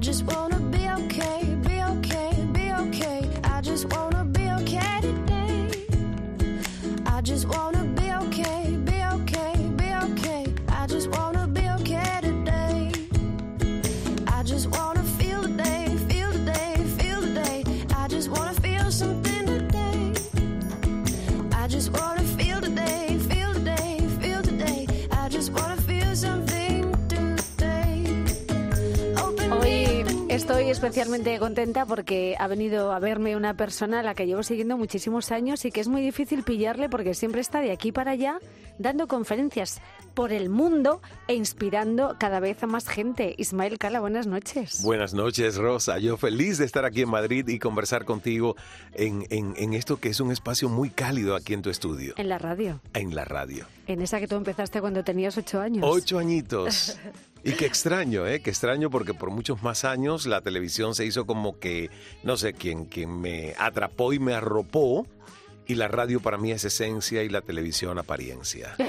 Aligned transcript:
just 0.00 0.24
wanna 0.24 0.59
estoy 30.50 30.68
especialmente 30.70 31.38
contenta 31.38 31.86
porque 31.86 32.34
ha 32.38 32.48
venido 32.48 32.92
a 32.92 32.98
verme 32.98 33.36
una 33.36 33.54
persona 33.54 34.00
a 34.00 34.02
la 34.02 34.14
que 34.14 34.26
llevo 34.26 34.42
siguiendo 34.42 34.76
muchísimos 34.76 35.30
años 35.30 35.64
y 35.64 35.70
que 35.70 35.80
es 35.80 35.86
muy 35.86 36.02
difícil 36.02 36.42
pillarle 36.42 36.88
porque 36.88 37.14
siempre 37.14 37.40
está 37.40 37.60
de 37.60 37.70
aquí 37.70 37.92
para 37.92 38.10
allá 38.12 38.38
dando 38.78 39.06
conferencias 39.06 39.80
por 40.14 40.32
el 40.32 40.48
mundo 40.48 41.00
e 41.28 41.34
inspirando 41.34 42.16
cada 42.18 42.40
vez 42.40 42.60
a 42.64 42.66
más 42.66 42.88
gente. 42.88 43.34
Ismael 43.38 43.78
Cala, 43.78 44.00
buenas 44.00 44.26
noches. 44.26 44.82
Buenas 44.82 45.14
noches, 45.14 45.56
Rosa. 45.56 45.98
Yo 45.98 46.16
feliz 46.16 46.58
de 46.58 46.64
estar 46.64 46.84
aquí 46.84 47.02
en 47.02 47.10
Madrid 47.10 47.46
y 47.46 47.60
conversar 47.60 48.04
contigo 48.04 48.56
en, 48.94 49.24
en- 49.30 49.54
en 49.56 49.72
esto 49.74 49.98
que 49.98 50.08
es 50.08 50.18
un 50.18 50.32
espacio 50.32 50.68
muy 50.68 50.90
cálido 50.90 51.36
aquí 51.36 51.54
en 51.54 51.62
tu 51.62 51.70
estudio, 51.70 52.14
En 52.16 52.28
la 52.28 52.38
radio, 52.38 52.80
en 52.94 53.14
la 53.14 53.24
radio. 53.24 53.66
en 53.86 54.02
esa 54.02 54.18
que 54.18 54.26
tú 54.26 54.34
empezaste 54.34 54.80
cuando 54.80 55.04
tenías 55.04 55.36
ocho 55.38 55.60
años. 55.60 55.84
Ocho 55.88 56.18
añitos. 56.18 56.98
Y 57.42 57.52
qué 57.52 57.66
extraño, 57.66 58.26
¿eh? 58.26 58.40
Qué 58.40 58.50
extraño 58.50 58.90
porque 58.90 59.14
por 59.14 59.30
muchos 59.30 59.62
más 59.62 59.84
años 59.84 60.26
la 60.26 60.40
televisión 60.40 60.94
se 60.94 61.04
hizo 61.06 61.26
como 61.26 61.58
que, 61.58 61.90
no 62.22 62.36
sé, 62.36 62.52
quien, 62.52 62.84
quien 62.84 63.20
me 63.20 63.54
atrapó 63.58 64.12
y 64.12 64.18
me 64.18 64.34
arropó. 64.34 65.06
Y 65.66 65.76
la 65.76 65.86
radio 65.86 66.20
para 66.20 66.36
mí 66.36 66.50
es 66.50 66.64
esencia 66.64 67.22
y 67.22 67.28
la 67.28 67.42
televisión 67.42 67.98
apariencia. 67.98 68.74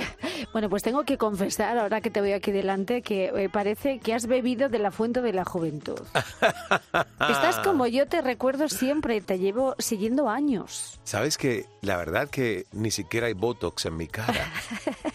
Bueno, 0.54 0.70
pues 0.70 0.84
tengo 0.84 1.04
que 1.04 1.18
confesar, 1.18 1.78
ahora 1.78 2.02
que 2.02 2.10
te 2.10 2.20
veo 2.20 2.36
aquí 2.36 2.52
delante, 2.52 3.02
que 3.02 3.26
eh, 3.28 3.50
parece 3.50 4.00
que 4.00 4.14
has 4.14 4.28
bebido 4.28 4.70
de 4.70 4.80
la 4.80 4.92
fuente 4.92 5.22
de 5.22 5.34
la 5.34 5.46
juventud. 5.46 6.00
Estás 6.94 7.60
como 7.64 7.88
yo 7.88 8.08
te 8.08 8.22
recuerdo 8.22 8.68
siempre, 8.68 9.22
te 9.22 9.40
llevo 9.40 9.76
siguiendo 9.78 10.30
años. 10.30 11.00
Sabes 11.04 11.38
que 11.38 11.68
la 11.82 11.96
verdad 11.96 12.30
que 12.30 12.66
ni 12.72 12.92
siquiera 12.92 13.28
hay 13.28 13.34
Botox 13.34 13.86
en 13.86 13.98
mi 13.98 14.08
cara. 14.08 14.52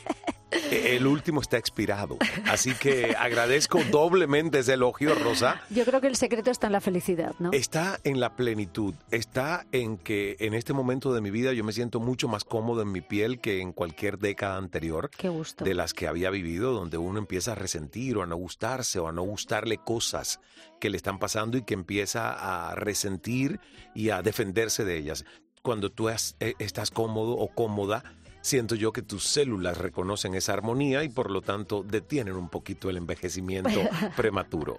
E- 0.51 0.97
El 0.97 1.07
último 1.07 1.41
está 1.41 1.59
expirado. 1.59 2.19
Así 2.47 2.73
que 2.75 3.17
agradezco 3.19 3.81
doblemente 3.91 4.61
ese 4.61 4.75
elogio, 4.75 5.15
Rosa. 5.15 5.61
Yo 5.71 5.85
creo 5.85 6.01
que 6.01 6.07
el 6.07 6.17
secreto 6.17 6.51
está 6.51 6.67
en 6.69 6.73
la 6.73 6.81
felicidad, 6.81 7.35
¿no? 7.41 7.51
Está 7.53 7.99
en 8.05 8.21
la 8.21 8.37
plenitud, 8.37 8.95
está 9.11 9.67
en 9.73 9.99
que 9.99 10.37
en 10.39 10.55
este 10.55 10.73
momento 10.73 11.13
de 11.13 11.21
mi 11.21 11.31
vida 11.31 11.53
yo 11.53 11.65
me 11.65 11.73
siento 11.73 11.99
mucho 12.01 12.29
más 12.29 12.45
cómodo 12.45 12.83
en 12.83 12.93
mi 12.93 13.01
piel 13.01 13.41
que 13.41 13.61
en 13.61 13.73
cualquier 13.73 14.19
década 14.19 14.57
anterior 14.57 15.11
Qué 15.17 15.29
gusto. 15.29 15.65
de 15.65 15.75
las 15.75 15.95
que 15.95 16.07
había 16.07 16.31
vivido, 16.31 16.73
donde 16.73 16.97
uno 16.97 17.19
empieza 17.19 17.53
a 17.53 17.55
resentir 17.57 18.17
o 18.17 18.23
a 18.23 18.27
no 18.27 18.37
gustarse 18.37 18.99
o 19.01 19.09
a 19.09 19.13
no 19.13 19.23
gustarle 19.23 19.79
cosas 19.79 20.41
que 20.81 20.91
le 20.91 20.97
están 20.97 21.19
pasando 21.19 21.59
y 21.59 21.63
que 21.63 21.75
empieza 21.75 22.69
a 22.71 22.75
resentir 22.77 23.59
y 23.95 24.11
a 24.11 24.23
defenderse 24.23 24.85
de 24.85 24.97
ellas. 24.97 25.25
Cuando 25.63 25.91
tú 25.91 26.09
has- 26.09 26.37
eh, 26.39 26.55
estás 26.61 26.91
cómodo 26.93 27.33
o 27.33 27.49
cómoda, 27.49 28.05
siento 28.47 28.77
yo 28.77 28.93
que 28.93 29.03
tus 29.03 29.25
células 29.25 29.77
reconocen 29.77 30.35
esa 30.35 30.53
armonía 30.53 31.03
y 31.03 31.09
por 31.09 31.33
lo 31.33 31.43
tanto 31.43 31.83
detienen 31.83 32.37
un 32.37 32.49
poquito 32.49 32.89
el 32.89 32.97
envejecimiento 32.97 33.81
prematuro. 34.17 34.79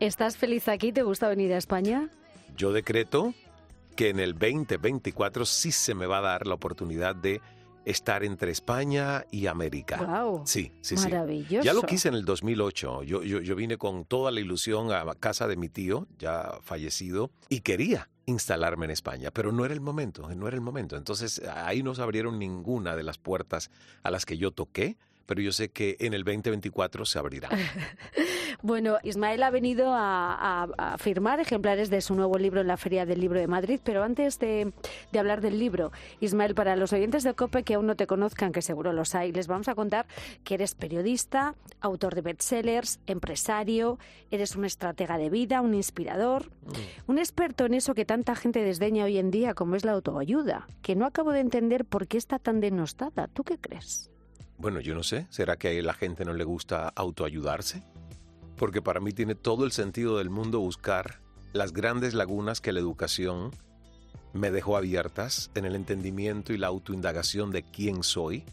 ¿Estás 0.00 0.36
feliz 0.36 0.66
aquí? 0.66 0.92
¿Te 0.92 1.02
gusta 1.02 1.28
venir 1.28 1.52
a 1.52 1.56
España? 1.56 2.10
Yo 2.56 2.72
decreto 2.72 3.32
que 3.94 4.08
en 4.08 4.18
el 4.18 4.32
2024 4.32 5.46
sí 5.46 5.70
se 5.70 5.94
me 5.94 6.06
va 6.06 6.18
a 6.18 6.22
dar 6.22 6.46
la 6.48 6.54
oportunidad 6.54 7.14
de 7.14 7.40
estar 7.86 8.24
entre 8.24 8.50
España 8.50 9.24
y 9.30 9.46
América. 9.46 10.24
Sí, 10.44 10.72
sí, 10.82 10.96
sí. 10.96 11.04
Maravilloso. 11.04 11.64
Ya 11.64 11.72
lo 11.72 11.82
quise 11.82 12.08
en 12.08 12.14
el 12.14 12.24
2008. 12.24 13.04
Yo, 13.04 13.22
yo, 13.22 13.40
yo 13.40 13.56
vine 13.56 13.78
con 13.78 14.04
toda 14.04 14.30
la 14.32 14.40
ilusión 14.40 14.92
a 14.92 15.14
casa 15.14 15.46
de 15.46 15.56
mi 15.56 15.68
tío, 15.68 16.08
ya 16.18 16.58
fallecido, 16.62 17.30
y 17.48 17.60
quería 17.60 18.10
instalarme 18.26 18.86
en 18.86 18.90
España, 18.90 19.30
pero 19.30 19.52
no 19.52 19.64
era 19.64 19.72
el 19.72 19.80
momento, 19.80 20.28
no 20.34 20.48
era 20.48 20.56
el 20.56 20.60
momento. 20.60 20.96
Entonces 20.96 21.40
ahí 21.46 21.84
no 21.84 21.94
se 21.94 22.02
abrieron 22.02 22.40
ninguna 22.40 22.96
de 22.96 23.04
las 23.04 23.18
puertas 23.18 23.70
a 24.02 24.10
las 24.10 24.26
que 24.26 24.36
yo 24.36 24.50
toqué, 24.50 24.98
pero 25.26 25.40
yo 25.42 25.52
sé 25.52 25.68
que 25.70 25.96
en 26.00 26.14
el 26.14 26.24
2024 26.24 27.04
se 27.04 27.18
abrirán. 27.18 27.50
Bueno, 28.62 28.96
Ismael 29.02 29.42
ha 29.42 29.50
venido 29.50 29.92
a, 29.92 30.32
a- 30.62 30.68
a 30.94 30.98
firmar 30.98 31.40
ejemplares 31.40 31.90
de 31.90 32.00
su 32.00 32.14
nuevo 32.14 32.38
libro 32.38 32.62
en 32.62 32.66
la 32.66 32.78
Feria 32.78 33.04
del 33.04 33.20
Libro 33.20 33.38
de 33.38 33.46
Madrid, 33.46 33.80
pero 33.84 34.02
antes 34.02 34.38
de, 34.38 34.72
de 35.12 35.18
hablar 35.18 35.42
del 35.42 35.58
libro, 35.58 35.92
Ismael, 36.20 36.54
para 36.54 36.74
los 36.74 36.92
oyentes 36.94 37.22
de 37.22 37.34
COPE 37.34 37.64
que 37.64 37.74
aún 37.74 37.86
no 37.86 37.96
te 37.96 38.06
conozcan, 38.06 38.52
que 38.52 38.62
seguro 38.62 38.94
los 38.94 39.14
hay, 39.14 39.30
les 39.30 39.46
vamos 39.46 39.68
a 39.68 39.74
contar 39.74 40.06
que 40.42 40.54
eres 40.54 40.74
periodista, 40.74 41.54
autor 41.80 42.14
de 42.14 42.22
bestsellers, 42.22 42.98
empresario, 43.06 43.98
eres 44.30 44.56
un 44.56 44.64
estratega 44.64 45.18
de 45.18 45.28
vida, 45.28 45.60
un 45.60 45.74
inspirador, 45.74 46.50
un 47.06 47.18
experto 47.18 47.66
en 47.66 47.74
eso 47.74 47.94
que 47.94 48.06
tanta 48.06 48.34
gente 48.36 48.60
desdeña 48.64 49.04
hoy 49.04 49.18
en 49.18 49.30
día 49.30 49.52
como 49.52 49.76
es 49.76 49.84
la 49.84 49.92
autoayuda, 49.92 50.66
que 50.80 50.96
no 50.96 51.04
acabo 51.04 51.32
de 51.32 51.40
entender 51.40 51.84
por 51.84 52.06
qué 52.08 52.16
está 52.16 52.38
tan 52.38 52.60
denostada. 52.60 53.28
¿Tú 53.28 53.44
qué 53.44 53.58
crees? 53.58 54.10
Bueno, 54.58 54.80
yo 54.80 54.94
no 54.94 55.02
sé, 55.02 55.26
¿será 55.30 55.56
que 55.56 55.78
a 55.78 55.82
la 55.82 55.92
gente 55.92 56.24
no 56.24 56.32
le 56.32 56.44
gusta 56.44 56.88
autoayudarse? 56.88 57.82
Porque 58.56 58.80
para 58.80 59.00
mí 59.00 59.12
tiene 59.12 59.34
todo 59.34 59.64
el 59.64 59.72
sentido 59.72 60.16
del 60.18 60.30
mundo 60.30 60.60
buscar 60.60 61.20
las 61.52 61.72
grandes 61.72 62.14
lagunas 62.14 62.60
que 62.60 62.72
la 62.72 62.80
educación 62.80 63.50
me 64.32 64.50
dejó 64.50 64.76
abiertas 64.76 65.50
en 65.54 65.66
el 65.66 65.74
entendimiento 65.74 66.52
y 66.52 66.58
la 66.58 66.68
autoindagación 66.68 67.50
de 67.50 67.64
quién 67.70 68.02
soy. 68.02 68.44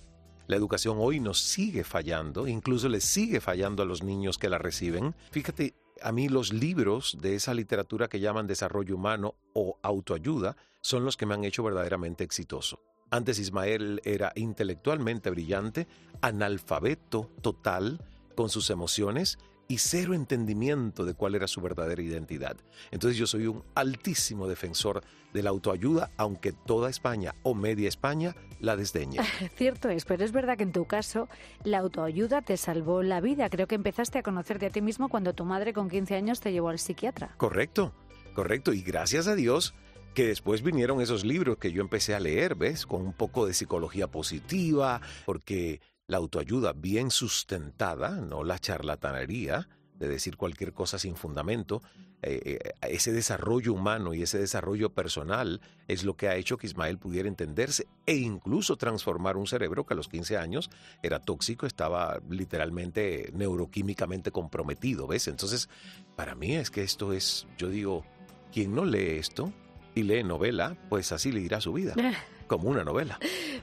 La 0.47 0.57
educación 0.57 0.97
hoy 0.99 1.19
nos 1.19 1.39
sigue 1.39 1.83
fallando, 1.83 2.47
incluso 2.47 2.89
le 2.89 2.99
sigue 2.99 3.39
fallando 3.39 3.81
a 3.83 3.85
los 3.85 4.03
niños 4.03 4.37
que 4.37 4.49
la 4.49 4.57
reciben. 4.57 5.15
Fíjate, 5.31 5.73
a 6.01 6.11
mí 6.11 6.27
los 6.27 6.51
libros 6.51 7.17
de 7.21 7.35
esa 7.35 7.53
literatura 7.53 8.09
que 8.09 8.19
llaman 8.19 8.45
desarrollo 8.45 8.95
humano 8.95 9.35
o 9.53 9.79
autoayuda 9.81 10.57
son 10.81 11.05
los 11.05 11.15
que 11.15 11.25
me 11.25 11.33
han 11.33 11.45
hecho 11.45 11.63
verdaderamente 11.63 12.25
exitoso. 12.25 12.81
Antes 13.09 13.39
Ismael 13.39 14.01
era 14.03 14.31
intelectualmente 14.35 15.29
brillante, 15.29 15.87
analfabeto 16.21 17.29
total 17.41 18.03
con 18.35 18.49
sus 18.49 18.69
emociones 18.69 19.37
y 19.67 19.77
cero 19.77 20.13
entendimiento 20.13 21.05
de 21.05 21.13
cuál 21.13 21.35
era 21.35 21.47
su 21.47 21.61
verdadera 21.61 22.01
identidad. 22.01 22.57
Entonces 22.91 23.17
yo 23.17 23.27
soy 23.27 23.47
un 23.47 23.63
altísimo 23.75 24.47
defensor 24.47 25.01
de 25.33 25.43
la 25.43 25.49
autoayuda, 25.49 26.11
aunque 26.17 26.51
toda 26.51 26.89
España 26.89 27.33
o 27.43 27.55
media 27.55 27.87
España 27.87 28.35
la 28.59 28.75
desdeñe. 28.75 29.19
Cierto 29.55 29.89
es, 29.89 30.05
pero 30.05 30.23
es 30.23 30.31
verdad 30.31 30.57
que 30.57 30.63
en 30.63 30.71
tu 30.71 30.85
caso 30.85 31.27
la 31.63 31.79
autoayuda 31.79 32.41
te 32.41 32.57
salvó 32.57 33.03
la 33.03 33.21
vida. 33.21 33.49
Creo 33.49 33.67
que 33.67 33.75
empezaste 33.75 34.19
a 34.19 34.23
conocerte 34.23 34.67
a 34.67 34.69
ti 34.69 34.81
mismo 34.81 35.09
cuando 35.09 35.33
tu 35.33 35.45
madre 35.45 35.73
con 35.73 35.89
15 35.89 36.15
años 36.15 36.39
te 36.39 36.51
llevó 36.51 36.69
al 36.69 36.79
psiquiatra. 36.79 37.33
Correcto, 37.37 37.93
correcto. 38.35 38.73
Y 38.73 38.81
gracias 38.81 39.27
a 39.27 39.35
Dios 39.35 39.73
que 40.13 40.27
después 40.27 40.61
vinieron 40.61 41.01
esos 41.01 41.25
libros 41.25 41.57
que 41.57 41.71
yo 41.71 41.81
empecé 41.81 42.15
a 42.15 42.19
leer, 42.19 42.55
¿ves? 42.55 42.85
Con 42.85 43.01
un 43.01 43.13
poco 43.13 43.45
de 43.45 43.53
psicología 43.53 44.07
positiva, 44.07 45.01
porque 45.25 45.81
la 46.07 46.17
autoayuda 46.17 46.73
bien 46.73 47.11
sustentada, 47.11 48.09
no 48.09 48.43
la 48.43 48.59
charlatanería 48.59 49.67
de 49.97 50.07
decir 50.07 50.37
cualquier 50.37 50.73
cosa 50.73 50.99
sin 50.99 51.15
fundamento, 51.15 51.81
eh, 52.21 52.59
eh, 52.63 52.71
ese 52.89 53.11
desarrollo 53.11 53.73
humano 53.73 54.13
y 54.13 54.21
ese 54.21 54.37
desarrollo 54.37 54.89
personal 54.89 55.61
es 55.87 56.03
lo 56.03 56.15
que 56.15 56.29
ha 56.29 56.35
hecho 56.35 56.57
que 56.57 56.67
Ismael 56.67 56.97
pudiera 56.97 57.27
entenderse 57.27 57.87
e 58.05 58.15
incluso 58.15 58.77
transformar 58.77 59.35
un 59.35 59.45
cerebro 59.45 59.85
que 59.85 59.93
a 59.93 59.97
los 59.97 60.07
15 60.07 60.37
años 60.37 60.69
era 61.01 61.19
tóxico, 61.19 61.65
estaba 61.65 62.21
literalmente 62.29 63.29
neuroquímicamente 63.33 64.31
comprometido, 64.31 65.05
¿ves? 65.05 65.27
Entonces, 65.27 65.69
para 66.15 66.33
mí 66.33 66.55
es 66.55 66.71
que 66.71 66.83
esto 66.83 67.11
es, 67.11 67.45
yo 67.57 67.69
digo, 67.69 68.05
quien 68.51 68.73
no 68.73 68.85
lee 68.85 69.17
esto 69.17 69.51
y 69.95 70.03
lee 70.03 70.23
novela, 70.23 70.75
pues 70.89 71.11
así 71.11 71.31
le 71.31 71.39
irá 71.41 71.61
su 71.61 71.73
vida, 71.73 71.93
como 72.47 72.69
una 72.69 72.83
novela. 72.83 73.19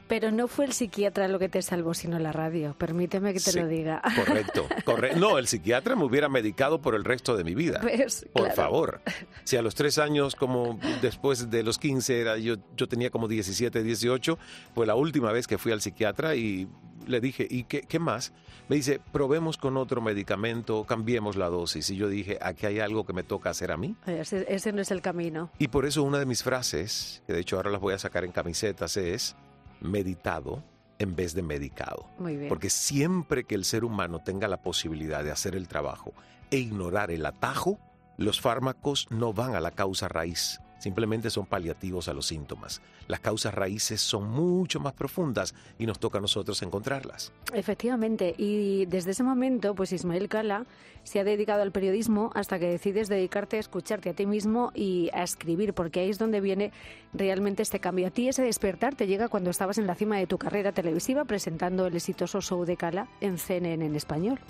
Pero 0.09 0.31
no 0.33 0.49
fue 0.49 0.65
el 0.65 0.73
psiquiatra 0.73 1.29
lo 1.29 1.39
que 1.39 1.49
te 1.49 1.63
salvó, 1.63 1.95
sino 1.95 2.19
la 2.19 2.33
radio. 2.33 2.75
Permíteme 2.79 3.33
que 3.33 3.41
te 3.41 3.53
Sí, 3.53 3.61
lo 3.61 3.67
diga. 3.69 4.03
Correcto, 4.17 4.67
correcto. 4.85 5.19
No, 5.21 5.39
el 5.39 5.47
psiquiatra 5.47 5.95
me 5.97 6.05
hubiera 6.05 6.29
medicado 6.29 6.81
por 6.81 6.95
el 6.95 7.05
resto 7.05 7.37
de 7.37 7.45
mi 7.45 7.55
vida. 7.55 7.81
¿Ves? 7.85 8.27
Por 8.33 8.43
Claro. 8.45 8.57
favor. 8.57 9.01
Si 9.45 9.57
a 9.57 9.63
los 9.63 9.75
tres 9.75 9.99
años, 9.99 10.35
como 10.37 10.79
después 11.03 11.51
de 11.51 11.63
los 11.63 11.79
15, 11.79 12.21
era, 12.21 12.39
yo, 12.39 12.57
yo 12.77 12.87
tenía 12.89 13.11
como 13.11 13.27
17, 13.29 13.83
18, 13.83 14.39
fue 14.75 14.87
la 14.87 14.95
última 14.95 15.33
vez 15.33 15.47
que 15.49 15.59
fui 15.59 15.73
al 15.73 15.81
psiquiatra 15.81 16.35
y 16.37 16.69
le 17.11 17.21
dije, 17.21 17.47
¿y 17.49 17.65
qué, 17.65 17.83
qué 17.83 17.99
más? 17.99 18.33
Me 18.69 18.77
dice, 18.77 19.01
probemos 19.13 19.57
con 19.57 19.77
otro 19.77 20.01
medicamento, 20.01 20.85
cambiemos 20.85 21.37
la 21.37 21.49
dosis. 21.49 21.91
Y 21.91 21.97
yo 21.97 22.09
dije, 22.09 22.39
aquí 22.41 22.67
hay 22.67 22.81
algo 22.81 23.05
que 23.05 23.13
me 23.13 23.23
toca 23.23 23.51
hacer 23.51 23.73
a 23.73 23.77
mí. 23.77 23.97
Ese, 24.07 24.47
ese 24.49 24.73
no 24.73 24.81
es 24.81 24.91
el 24.91 25.03
camino. 25.03 25.51
Y 25.59 25.69
por 25.69 25.87
eso 25.87 26.03
una 26.03 26.19
de 26.19 26.27
mis 26.27 26.43
frases, 26.43 27.23
que 27.27 27.33
de 27.33 27.41
hecho 27.41 27.57
ahora 27.57 27.71
las 27.71 27.81
voy 27.81 27.95
a 27.95 27.99
sacar 27.99 28.25
en 28.25 28.33
camisetas, 28.33 28.97
es 28.97 29.37
meditado 29.81 30.63
en 30.99 31.17
vez 31.17 31.35
de 31.35 31.43
medicado. 31.43 32.07
Muy 32.19 32.37
bien. 32.37 32.49
Porque 32.49 32.71
siempre 32.71 33.45
que 33.45 33.55
el 33.55 33.65
ser 33.65 33.85
humano 33.85 34.21
tenga 34.25 34.47
la 34.49 34.63
posibilidad 34.63 35.25
de 35.25 35.31
hacer 35.31 35.57
el 35.57 35.67
trabajo 35.67 36.13
e 36.51 36.59
ignorar 36.59 37.11
el 37.11 37.27
atajo, 37.27 37.79
Los 38.19 38.39
fármacos 38.41 39.07
no 39.11 39.33
van 39.33 39.55
a 39.55 39.61
la 39.61 39.71
causa 39.71 40.07
raíz, 40.07 40.61
simplemente 40.81 41.31
son 41.31 41.47
paliativos 41.47 42.09
a 42.09 42.15
los 42.15 42.27
síntomas. 42.27 42.83
Las 43.07 43.21
causas 43.21 43.55
raíces 43.55 44.01
son 44.01 44.29
mucho 44.29 44.81
más 44.81 44.95
profundas 44.95 45.55
y 45.79 45.87
nos 45.87 46.01
toca 46.01 46.19
a 46.19 46.21
nosotros 46.21 46.61
encontrarlas. 46.63 47.33
Efectivamente, 47.55 48.35
y 48.37 48.87
desde 48.87 49.13
ese 49.13 49.23
momento, 49.23 49.77
pues 49.77 49.93
Ismael 49.93 50.29
Cala 50.29 50.67
se 51.05 51.21
ha 51.21 51.25
dedicado 51.25 51.63
al 51.63 51.73
periodismo 51.73 52.31
hasta 52.35 52.59
que 52.59 52.67
decides 52.67 53.09
dedicarte 53.09 53.57
a 53.57 53.61
escucharte 53.61 54.11
a 54.11 54.15
ti 54.15 54.27
mismo 54.27 54.73
y 54.75 55.11
a 55.13 55.23
escribir, 55.23 55.75
porque 55.75 56.01
ahí 56.01 56.11
es 56.11 56.19
donde 56.19 56.41
viene 56.41 56.73
realmente 57.13 57.63
este 57.63 57.81
cambio. 57.81 58.09
A 58.09 58.11
ti 58.11 58.29
ese 58.29 58.43
despertar 58.43 58.95
te 58.95 59.07
llega 59.07 59.29
cuando 59.29 59.51
estabas 59.51 59.79
en 59.79 59.87
la 59.87 59.95
cima 59.95 60.19
de 60.19 60.27
tu 60.27 60.39
carrera 60.39 60.73
televisiva 60.73 61.25
presentando 61.25 61.87
el 61.87 61.95
exitoso 61.95 62.41
show 62.41 62.65
de 62.65 62.77
Cala 62.77 63.09
en 63.21 63.39
CNN 63.39 63.85
en 63.85 63.97
español 63.97 64.41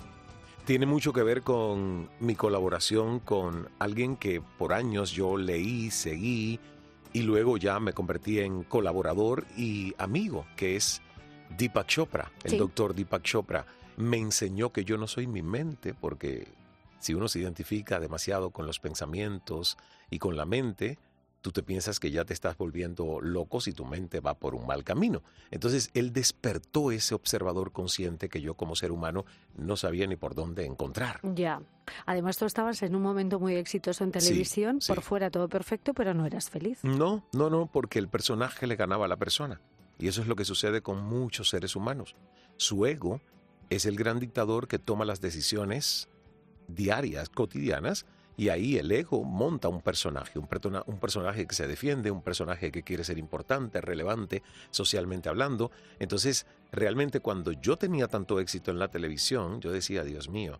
tiene 0.65 0.85
mucho 0.85 1.13
que 1.13 1.23
ver 1.23 1.41
con 1.41 2.09
mi 2.19 2.35
colaboración 2.35 3.19
con 3.19 3.69
alguien 3.79 4.15
que 4.15 4.41
por 4.41 4.73
años 4.73 5.11
yo 5.11 5.37
leí, 5.37 5.91
seguí 5.91 6.59
y 7.13 7.23
luego 7.23 7.57
ya 7.57 7.79
me 7.79 7.93
convertí 7.93 8.39
en 8.39 8.63
colaborador 8.63 9.45
y 9.57 9.93
amigo, 9.97 10.45
que 10.55 10.75
es 10.75 11.01
Deepak 11.57 11.87
Chopra, 11.87 12.31
el 12.43 12.57
doctor 12.57 12.93
Deepak 12.93 13.23
Chopra. 13.23 13.65
Me 13.97 14.17
enseñó 14.17 14.71
que 14.71 14.85
yo 14.85 14.97
no 14.97 15.07
soy 15.07 15.27
mi 15.27 15.41
mente, 15.41 15.93
porque 15.93 16.47
si 16.99 17.13
uno 17.13 17.27
se 17.27 17.39
identifica 17.39 17.99
demasiado 17.99 18.51
con 18.51 18.65
los 18.65 18.79
pensamientos 18.79 19.77
y 20.09 20.19
con 20.19 20.37
la 20.37 20.45
mente, 20.45 20.97
tú 21.41 21.51
te 21.51 21.63
piensas 21.63 21.99
que 21.99 22.11
ya 22.11 22.23
te 22.23 22.33
estás 22.33 22.57
volviendo 22.57 23.19
loco 23.19 23.59
si 23.59 23.73
tu 23.73 23.85
mente 23.85 24.19
va 24.19 24.35
por 24.35 24.55
un 24.55 24.65
mal 24.65 24.83
camino. 24.83 25.23
Entonces, 25.49 25.89
él 25.93 26.13
despertó 26.13 26.91
ese 26.91 27.15
observador 27.15 27.71
consciente 27.71 28.29
que 28.29 28.41
yo 28.41 28.53
como 28.53 28.75
ser 28.75 28.91
humano 28.91 29.25
no 29.57 29.75
sabía 29.75 30.07
ni 30.07 30.15
por 30.15 30.35
dónde 30.35 30.65
encontrar. 30.65 31.19
Ya. 31.23 31.61
Además, 32.05 32.37
tú 32.37 32.45
estabas 32.45 32.81
en 32.83 32.95
un 32.95 33.01
momento 33.01 33.39
muy 33.39 33.55
exitoso 33.55 34.03
en 34.03 34.11
televisión, 34.11 34.79
por 34.87 35.01
fuera 35.01 35.29
todo 35.29 35.49
perfecto, 35.49 35.93
pero 35.93 36.13
no 36.13 36.25
eras 36.25 36.49
feliz. 36.49 36.79
No, 36.83 37.25
no, 37.33 37.49
no, 37.49 37.65
porque 37.65 37.99
el 37.99 38.07
personaje 38.07 38.67
le 38.67 38.75
ganaba 38.75 39.05
a 39.05 39.09
la 39.09 39.17
persona. 39.17 39.59
Y 39.97 40.07
eso 40.07 40.21
es 40.21 40.27
lo 40.27 40.35
que 40.35 40.45
sucede 40.45 40.81
con 40.81 41.03
muchos 41.03 41.49
seres 41.49 41.75
humanos. 41.75 42.15
Su 42.57 42.85
ego 42.85 43.21
es 43.69 43.85
el 43.85 43.95
gran 43.95 44.19
dictador 44.19 44.67
que 44.67 44.79
toma 44.79 45.05
las 45.05 45.21
decisiones 45.21 46.07
diarias, 46.67 47.29
cotidianas, 47.29 48.05
y 48.41 48.49
ahí 48.49 48.79
el 48.79 48.91
ego 48.91 49.23
monta 49.23 49.67
un 49.67 49.81
personaje, 49.81 50.39
un, 50.39 50.47
personaje 50.47 51.45
que 51.45 51.53
se 51.53 51.67
defiende, 51.67 52.09
un 52.09 52.23
personaje 52.23 52.71
que 52.71 52.81
quiere 52.81 53.03
ser 53.03 53.19
importante, 53.19 53.81
relevante, 53.81 54.41
socialmente 54.71 55.29
hablando. 55.29 55.69
Entonces, 55.99 56.47
realmente 56.71 57.19
cuando 57.19 57.51
yo 57.51 57.77
tenía 57.77 58.07
tanto 58.07 58.39
éxito 58.39 58.71
en 58.71 58.79
la 58.79 58.87
televisión, 58.87 59.61
yo 59.61 59.71
decía, 59.71 60.03
Dios 60.03 60.27
mío, 60.27 60.59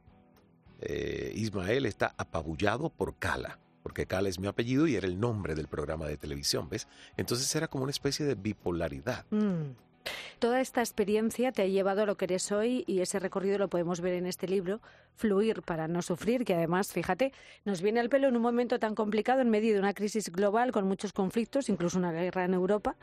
eh, 0.79 1.33
Ismael 1.35 1.87
está 1.87 2.13
apabullado 2.19 2.91
por 2.91 3.15
Cala, 3.17 3.57
porque 3.81 4.05
Cala 4.05 4.29
es 4.29 4.37
mi 4.37 4.45
apellido 4.45 4.85
y 4.85 4.95
era 4.95 5.07
el 5.07 5.19
nombre 5.19 5.55
del 5.55 5.67
programa 5.67 6.05
de 6.05 6.17
televisión, 6.17 6.69
¿ves? 6.69 6.87
Entonces 7.17 7.55
era 7.55 7.67
como 7.67 7.85
una 7.85 7.91
especie 7.91 8.27
de 8.27 8.35
bipolaridad. 8.35 9.25
Mm. 9.31 9.71
Toda 10.39 10.61
esta 10.61 10.81
experiencia 10.81 11.51
te 11.51 11.61
ha 11.61 11.67
llevado 11.67 12.03
a 12.03 12.05
lo 12.05 12.17
que 12.17 12.25
eres 12.25 12.51
hoy 12.51 12.83
y 12.87 13.01
ese 13.01 13.19
recorrido 13.19 13.57
lo 13.57 13.69
podemos 13.69 14.01
ver 14.01 14.13
en 14.13 14.25
este 14.25 14.47
libro, 14.47 14.81
Fluir 15.15 15.61
para 15.61 15.87
no 15.87 16.01
sufrir, 16.01 16.45
que 16.45 16.53
además, 16.53 16.91
fíjate, 16.91 17.33
nos 17.65 17.81
viene 17.81 17.99
al 17.99 18.09
pelo 18.09 18.27
en 18.27 18.35
un 18.35 18.41
momento 18.41 18.79
tan 18.79 18.95
complicado 18.95 19.41
en 19.41 19.49
medio 19.49 19.73
de 19.73 19.79
una 19.79 19.93
crisis 19.93 20.31
global 20.31 20.71
con 20.71 20.87
muchos 20.87 21.13
conflictos, 21.13 21.69
incluso 21.69 21.97
una 21.97 22.11
guerra 22.11 22.45
en 22.45 22.53
Europa 22.53 22.95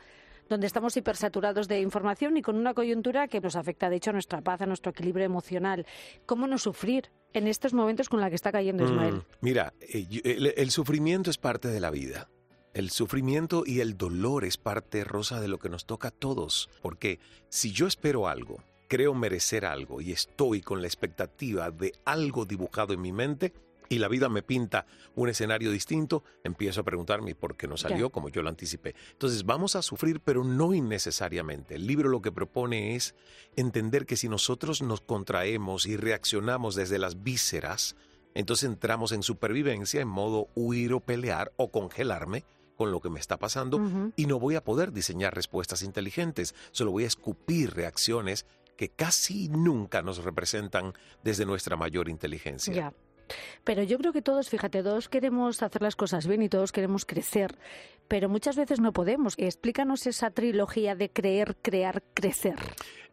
donde 0.49 0.67
estamos 0.67 0.97
hipersaturados 0.97 1.67
de 1.67 1.79
información 1.79 2.35
y 2.35 2.41
con 2.41 2.57
una 2.57 2.73
coyuntura 2.73 3.27
que 3.27 3.39
nos 3.39 3.55
afecta, 3.55 3.89
de 3.89 3.97
hecho, 3.97 4.09
a 4.09 4.13
nuestra 4.13 4.41
paz, 4.41 4.61
a 4.61 4.65
nuestro 4.65 4.91
equilibrio 4.91 5.25
emocional. 5.25 5.85
¿Cómo 6.25 6.47
no 6.47 6.57
sufrir 6.57 7.11
en 7.33 7.47
estos 7.47 7.73
momentos 7.73 8.09
con 8.09 8.19
la 8.19 8.29
que 8.29 8.35
está 8.35 8.51
cayendo 8.51 8.83
Ismael? 8.83 9.13
Mm, 9.13 9.21
mira, 9.41 9.73
eh, 9.79 10.53
el 10.57 10.71
sufrimiento 10.71 11.29
es 11.29 11.37
parte 11.37 11.67
de 11.67 11.79
la 11.79 11.91
vida. 11.91 12.29
El 12.79 12.91
sufrimiento 12.91 13.63
y 13.65 13.81
el 13.81 13.97
dolor 13.97 14.45
es 14.45 14.55
parte 14.55 15.03
rosa 15.03 15.41
de 15.41 15.49
lo 15.49 15.59
que 15.59 15.67
nos 15.67 15.85
toca 15.85 16.07
a 16.07 16.11
todos, 16.11 16.69
porque 16.81 17.19
si 17.49 17.73
yo 17.73 17.87
espero 17.87 18.29
algo, 18.29 18.63
creo 18.87 19.13
merecer 19.13 19.65
algo 19.65 19.99
y 19.99 20.13
estoy 20.13 20.61
con 20.61 20.79
la 20.79 20.87
expectativa 20.87 21.71
de 21.71 21.91
algo 22.05 22.45
dibujado 22.45 22.93
en 22.93 23.01
mi 23.01 23.11
mente, 23.11 23.51
y 23.89 23.99
la 23.99 24.07
vida 24.07 24.29
me 24.29 24.43
pinta 24.43 24.85
un 25.15 25.27
escenario 25.27 25.71
distinto, 25.71 26.23
empiezo 26.45 26.79
a 26.79 26.85
preguntarme 26.85 27.35
por 27.35 27.57
qué 27.57 27.67
no 27.67 27.75
salió 27.75 28.11
como 28.11 28.29
yo 28.29 28.41
lo 28.41 28.47
anticipé. 28.47 28.95
Entonces 29.11 29.45
vamos 29.45 29.75
a 29.75 29.81
sufrir, 29.81 30.21
pero 30.21 30.45
no 30.45 30.73
innecesariamente. 30.73 31.75
El 31.75 31.85
libro 31.85 32.07
lo 32.07 32.21
que 32.21 32.31
propone 32.31 32.95
es 32.95 33.13
entender 33.57 34.05
que 34.05 34.15
si 34.15 34.29
nosotros 34.29 34.81
nos 34.81 35.01
contraemos 35.01 35.85
y 35.85 35.97
reaccionamos 35.97 36.75
desde 36.75 36.97
las 36.97 37.23
vísceras, 37.23 37.97
entonces 38.35 38.69
entramos 38.69 39.11
en 39.11 39.21
supervivencia 39.21 39.99
en 39.99 40.07
modo 40.07 40.47
huir 40.55 40.93
o 40.93 41.01
pelear 41.01 41.51
o 41.57 41.71
congelarme 41.71 42.45
con 42.79 42.91
lo 42.93 43.01
que 43.01 43.09
me 43.09 43.19
está 43.19 43.35
pasando 43.35 43.81
y 44.15 44.25
no 44.25 44.39
voy 44.39 44.55
a 44.55 44.63
poder 44.63 44.93
diseñar 44.93 45.35
respuestas 45.35 45.83
inteligentes, 45.83 46.55
solo 46.71 46.91
voy 46.91 47.03
a 47.03 47.07
escupir 47.07 47.73
reacciones 47.73 48.45
que 48.77 48.87
casi 48.87 49.49
nunca 49.49 50.01
nos 50.01 50.23
representan 50.23 50.93
desde 51.21 51.45
nuestra 51.45 51.75
mayor 51.75 52.07
inteligencia. 52.07 52.73
Ya. 52.73 52.93
Pero 53.65 53.83
yo 53.83 53.97
creo 53.97 54.13
que 54.13 54.21
todos, 54.21 54.47
fíjate, 54.47 54.81
todos 54.81 55.09
queremos 55.09 55.61
hacer 55.61 55.81
las 55.81 55.97
cosas 55.97 56.25
bien 56.25 56.41
y 56.41 56.47
todos 56.47 56.71
queremos 56.71 57.03
crecer, 57.03 57.59
pero 58.07 58.29
muchas 58.29 58.55
veces 58.55 58.79
no 58.79 58.93
podemos. 58.93 59.33
Explícanos 59.35 60.07
esa 60.07 60.31
trilogía 60.31 60.95
de 60.95 61.11
creer, 61.11 61.57
crear, 61.61 62.01
crecer. 62.13 62.55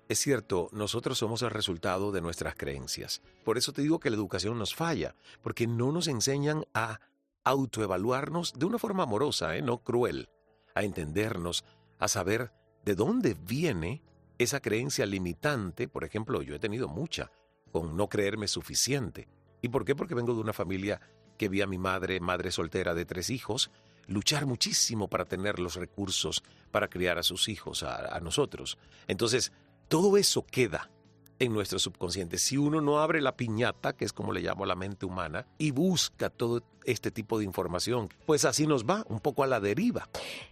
Es 0.08 0.20
cierto, 0.20 0.68
nosotros 0.70 1.18
somos 1.18 1.42
el 1.42 1.50
resultado 1.50 2.12
de 2.12 2.20
nuestras 2.20 2.54
creencias. 2.54 3.20
Por 3.42 3.58
eso 3.58 3.72
te 3.72 3.82
digo 3.82 3.98
que 3.98 4.10
la 4.10 4.16
educación 4.16 4.60
nos 4.60 4.76
falla, 4.76 5.16
porque 5.42 5.66
no 5.66 5.90
nos 5.90 6.06
enseñan 6.06 6.64
a 6.72 7.00
autoevaluarnos 7.46 8.54
de 8.54 8.66
una 8.66 8.78
forma 8.78 9.04
amorosa, 9.04 9.56
¿eh? 9.56 9.62
no 9.62 9.78
cruel, 9.78 10.28
a 10.74 10.82
entendernos, 10.82 11.64
a 11.98 12.08
saber 12.08 12.50
de 12.84 12.96
dónde 12.96 13.34
viene 13.34 14.02
esa 14.36 14.58
creencia 14.60 15.06
limitante. 15.06 15.86
Por 15.86 16.02
ejemplo, 16.02 16.42
yo 16.42 16.56
he 16.56 16.58
tenido 16.58 16.88
mucha, 16.88 17.30
con 17.70 17.96
no 17.96 18.08
creerme 18.08 18.48
suficiente. 18.48 19.28
¿Y 19.62 19.68
por 19.68 19.84
qué? 19.84 19.94
Porque 19.94 20.16
vengo 20.16 20.34
de 20.34 20.40
una 20.40 20.52
familia 20.52 21.00
que 21.38 21.48
vi 21.48 21.62
a 21.62 21.68
mi 21.68 21.78
madre, 21.78 22.18
madre 22.18 22.50
soltera 22.50 22.94
de 22.94 23.04
tres 23.04 23.30
hijos, 23.30 23.70
luchar 24.08 24.44
muchísimo 24.44 25.08
para 25.08 25.24
tener 25.24 25.60
los 25.60 25.76
recursos 25.76 26.42
para 26.72 26.88
criar 26.88 27.16
a 27.16 27.22
sus 27.22 27.48
hijos, 27.48 27.84
a, 27.84 28.18
nosotros. 28.20 28.76
Entonces, 29.06 29.52
todo 29.86 30.16
eso 30.16 30.44
queda 30.44 30.90
en 31.38 31.52
nuestro 31.52 31.78
subconsciente. 31.78 32.38
Si 32.38 32.56
uno 32.56 32.80
no 32.80 32.98
abre 32.98 33.20
la 33.20 33.36
piñata, 33.36 33.92
que 33.94 34.04
es 34.04 34.12
como 34.12 34.32
le 34.32 34.40
llamo 34.40 34.64
a 34.64 34.66
la 34.66 34.74
mente 34.74 35.06
humana, 35.06 35.46
y 35.58 35.70
busca 35.70 36.28
todo 36.28 36.64
este 36.86 37.10
tipo 37.10 37.38
de 37.38 37.44
información, 37.44 38.08
pues 38.24 38.44
así 38.44 38.66
nos 38.66 38.84
va, 38.84 39.04
un 39.08 39.20
poco 39.20 39.42
a 39.42 39.46
la 39.46 39.60
deriva. 39.60 40.08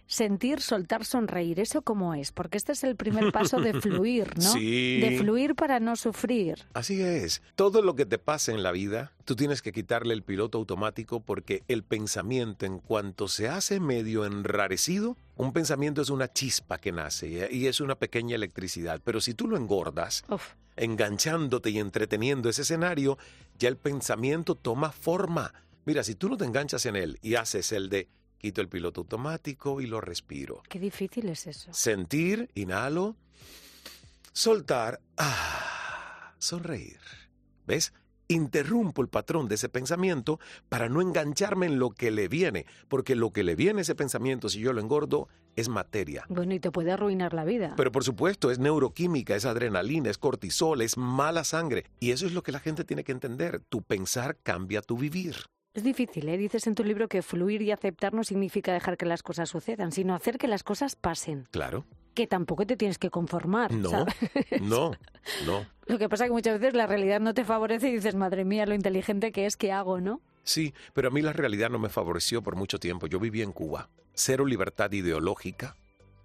Sentir, 0.07 0.61
soltar, 0.61 1.05
sonreír, 1.05 1.59
¿eso 1.59 1.81
cómo 1.81 2.13
es? 2.13 2.31
Porque 2.31 2.57
este 2.57 2.73
es 2.73 2.83
el 2.83 2.95
primer 2.95 3.31
paso 3.31 3.59
de 3.59 3.73
fluir, 3.81 4.37
¿no? 4.37 4.53
Sí. 4.53 4.99
De 4.99 5.17
fluir 5.17 5.55
para 5.55 5.79
no 5.79 5.95
sufrir. 5.95 6.65
Así 6.73 7.01
es. 7.01 7.41
Todo 7.55 7.81
lo 7.81 7.95
que 7.95 8.05
te 8.05 8.19
pasa 8.19 8.51
en 8.51 8.63
la 8.63 8.71
vida, 8.71 9.13
tú 9.23 9.35
tienes 9.35 9.61
que 9.61 9.71
quitarle 9.71 10.13
el 10.13 10.23
piloto 10.23 10.57
automático 10.57 11.21
porque 11.21 11.63
el 11.67 11.83
pensamiento, 11.83 12.65
en 12.65 12.79
cuanto 12.79 13.27
se 13.27 13.47
hace 13.47 13.79
medio 13.79 14.25
enrarecido, 14.25 15.17
un 15.37 15.51
pensamiento 15.51 16.01
es 16.01 16.09
una 16.09 16.31
chispa 16.31 16.77
que 16.77 16.91
nace 16.91 17.49
y 17.51 17.67
es 17.67 17.81
una 17.81 17.95
pequeña 17.95 18.35
electricidad, 18.35 19.01
pero 19.03 19.19
si 19.19 19.33
tú 19.33 19.47
lo 19.47 19.57
engordas, 19.57 20.23
enganchándote 20.77 21.69
y 21.69 21.79
entreteniendo 21.79 22.49
ese 22.49 22.61
escenario, 22.61 23.17
ya 23.57 23.69
el 23.69 23.77
pensamiento 23.77 24.55
toma 24.55 24.91
forma. 24.91 25.53
Mira, 25.85 26.03
si 26.03 26.15
tú 26.15 26.29
no 26.29 26.37
te 26.37 26.45
enganchas 26.45 26.85
en 26.85 26.95
él 26.95 27.19
y 27.21 27.35
haces 27.35 27.71
el 27.71 27.89
de 27.89 28.09
quito 28.37 28.61
el 28.61 28.69
piloto 28.69 29.01
automático 29.01 29.81
y 29.81 29.87
lo 29.87 30.01
respiro. 30.01 30.61
Qué 30.69 30.79
difícil 30.79 31.29
es 31.29 31.47
eso. 31.47 31.73
Sentir, 31.73 32.49
inhalo, 32.53 33.15
soltar, 34.33 34.99
ah, 35.17 36.33
sonreír. 36.39 36.99
¿Ves? 37.65 37.93
interrumpo 38.27 39.01
el 39.01 39.07
patrón 39.07 39.47
de 39.47 39.55
ese 39.55 39.69
pensamiento 39.69 40.39
para 40.69 40.89
no 40.89 41.01
engancharme 41.01 41.67
en 41.67 41.79
lo 41.79 41.91
que 41.91 42.11
le 42.11 42.27
viene, 42.27 42.65
porque 42.87 43.15
lo 43.15 43.31
que 43.31 43.43
le 43.43 43.55
viene 43.55 43.81
ese 43.81 43.95
pensamiento, 43.95 44.49
si 44.49 44.59
yo 44.59 44.73
lo 44.73 44.81
engordo, 44.81 45.27
es 45.55 45.69
materia. 45.69 46.25
Bueno, 46.27 46.53
y 46.53 46.59
te 46.59 46.71
puede 46.71 46.91
arruinar 46.91 47.33
la 47.33 47.45
vida. 47.45 47.75
Pero 47.77 47.91
por 47.91 48.03
supuesto, 48.03 48.51
es 48.51 48.59
neuroquímica, 48.59 49.35
es 49.35 49.45
adrenalina, 49.45 50.09
es 50.09 50.17
cortisol, 50.17 50.81
es 50.81 50.97
mala 50.97 51.43
sangre. 51.43 51.85
Y 51.99 52.11
eso 52.11 52.25
es 52.25 52.33
lo 52.33 52.43
que 52.43 52.51
la 52.51 52.59
gente 52.59 52.83
tiene 52.83 53.03
que 53.03 53.11
entender. 53.11 53.61
Tu 53.69 53.81
pensar 53.81 54.37
cambia 54.41 54.81
tu 54.81 54.97
vivir. 54.97 55.35
Es 55.75 55.83
difícil, 55.83 56.27
¿eh? 56.29 56.37
Dices 56.37 56.65
en 56.67 56.73
tu 56.73 56.83
libro 56.83 57.07
que 57.07 57.21
fluir 57.21 57.61
y 57.61 57.71
aceptar 57.71 58.13
no 58.13 58.23
significa 58.23 58.73
dejar 58.73 58.97
que 58.97 59.05
las 59.05 59.21
cosas 59.21 59.49
sucedan, 59.49 59.91
sino 59.91 60.15
hacer 60.15 60.37
que 60.37 60.47
las 60.47 60.63
cosas 60.63 60.95
pasen. 60.95 61.47
Claro 61.51 61.85
que 62.15 62.25
tampoco 62.25 62.65
te 62.65 62.77
tienes 62.77 62.97
que 62.97 63.11
conformar. 63.11 63.71
No, 63.73 64.05
no, 64.61 64.91
no. 65.45 65.65
Lo 65.85 65.99
que 65.99 66.09
pasa 66.09 66.23
es 66.23 66.29
que 66.29 66.33
muchas 66.33 66.59
veces 66.59 66.73
la 66.73 66.87
realidad 66.87 67.19
no 67.19 67.33
te 67.33 67.43
favorece 67.43 67.89
y 67.89 67.95
dices, 67.95 68.15
madre 68.15 68.45
mía, 68.45 68.65
lo 68.65 68.73
inteligente 68.73 69.31
que 69.31 69.45
es 69.45 69.57
que 69.57 69.71
hago, 69.71 69.99
¿no? 69.99 70.21
Sí, 70.43 70.73
pero 70.93 71.09
a 71.09 71.11
mí 71.11 71.21
la 71.21 71.33
realidad 71.33 71.69
no 71.69 71.77
me 71.77 71.89
favoreció 71.89 72.41
por 72.41 72.55
mucho 72.55 72.79
tiempo. 72.79 73.05
Yo 73.05 73.19
viví 73.19 73.41
en 73.41 73.51
Cuba. 73.51 73.89
Cero 74.13 74.45
libertad 74.45 74.91
ideológica, 74.93 75.75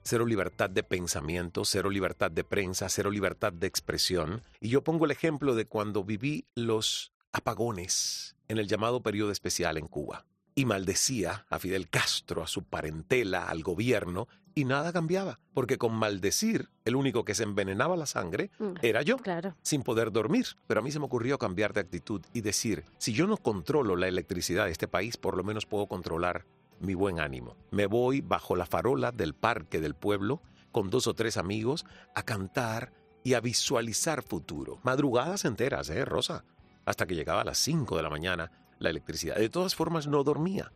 cero 0.02 0.24
libertad 0.26 0.70
de 0.70 0.82
pensamiento, 0.82 1.64
cero 1.64 1.90
libertad 1.90 2.30
de 2.30 2.44
prensa, 2.44 2.88
cero 2.88 3.10
libertad 3.10 3.52
de 3.52 3.66
expresión. 3.66 4.42
Y 4.60 4.68
yo 4.68 4.84
pongo 4.84 5.06
el 5.06 5.10
ejemplo 5.10 5.54
de 5.54 5.66
cuando 5.66 6.04
viví 6.04 6.46
los 6.54 7.12
apagones 7.32 8.36
en 8.48 8.58
el 8.58 8.66
llamado 8.68 9.02
periodo 9.02 9.30
especial 9.32 9.76
en 9.78 9.86
Cuba 9.88 10.24
y 10.54 10.64
maldecía 10.64 11.46
a 11.48 11.58
Fidel 11.58 11.88
Castro, 11.88 12.42
a 12.42 12.46
su 12.46 12.64
parentela, 12.64 13.48
al 13.48 13.62
gobierno, 13.62 14.28
y 14.54 14.64
nada 14.64 14.92
cambiaba, 14.92 15.38
porque 15.54 15.78
con 15.78 15.94
maldecir, 15.94 16.68
el 16.84 16.96
único 16.96 17.24
que 17.24 17.36
se 17.36 17.44
envenenaba 17.44 17.96
la 17.96 18.06
sangre 18.06 18.50
Mm, 18.58 18.74
era 18.82 19.02
yo, 19.02 19.16
Claro. 19.18 19.56
sin 19.62 19.82
poder 19.82 20.10
dormir. 20.10 20.46
Pero 20.66 20.80
a 20.80 20.82
mí 20.82 20.90
se 20.90 20.98
me 20.98 21.04
ocurrió 21.04 21.38
cambiar 21.38 21.72
de 21.72 21.80
actitud 21.80 22.20
y 22.32 22.40
decir, 22.40 22.84
si 22.98 23.12
yo 23.12 23.26
no 23.28 23.36
controlo 23.36 23.94
la 23.94 24.08
electricidad 24.08 24.64
de 24.66 24.72
este 24.72 24.88
país, 24.88 25.16
por 25.16 25.36
lo 25.36 25.44
menos 25.44 25.66
puedo 25.66 25.86
controlar 25.86 26.46
mi 26.80 26.94
buen 26.94 27.20
ánimo. 27.20 27.56
Me 27.70 27.86
voy 27.86 28.20
bajo 28.20 28.56
la 28.56 28.66
farola 28.66 29.12
del 29.12 29.34
parque 29.34 29.80
del 29.80 29.94
pueblo 29.94 30.42
con 30.72 30.90
dos 30.90 31.06
o 31.06 31.14
tres 31.14 31.36
amigos 31.36 31.84
a 32.14 32.24
cantar 32.24 32.92
y 33.22 33.34
a 33.34 33.40
visualizar 33.40 34.22
futuro. 34.22 34.80
Madrugadas 34.82 35.44
enteras, 35.44 35.88
¿eh, 35.90 36.04
Rosa? 36.04 36.44
Hasta 36.90 37.06
que 37.06 37.14
llegaba 37.14 37.42
a 37.42 37.44
las 37.44 37.58
5 37.58 37.96
de 37.96 38.02
la 38.02 38.10
mañana 38.10 38.50
la 38.80 38.90
electricidad. 38.90 39.36
De 39.36 39.48
todas 39.48 39.76
formas, 39.76 40.08
no 40.08 40.24
dormía. 40.24 40.72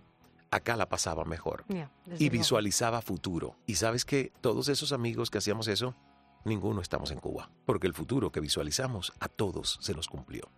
Acá 0.53 0.77
la 0.77 0.89
pasaba 0.89 1.25
mejor. 1.25 1.65
Y 1.69 1.75
luego. 1.75 2.19
visualizaba 2.31 3.03
futuro. 3.03 3.57
Y 3.67 3.75
sabes 3.75 4.05
que 4.05 4.33
todos 4.41 4.69
esos 4.69 4.93
amigos 4.93 5.29
que 5.31 5.39
hacíamos 5.39 5.67
eso, 5.67 5.97
ninguno 6.45 6.81
estamos 6.83 7.11
en 7.11 7.19
Cuba. 7.19 7.51
Porque 7.67 7.89
el 7.89 7.95
futuro 7.95 8.31
que 8.31 8.39
visualizamos 8.39 9.13
a 9.19 9.27
todos 9.29 9.79
se 9.81 9.93
nos 9.95 10.07
cumplió. 10.07 10.49